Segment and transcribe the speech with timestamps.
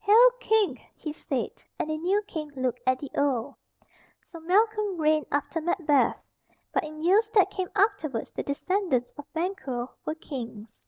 [0.00, 3.54] "Hail, King!" he said; and the new King looked at the old.
[4.20, 6.20] So Malcolm reigned after Macbeth;
[6.74, 10.84] but in years that came afterwards the descendants of Banquo were kings.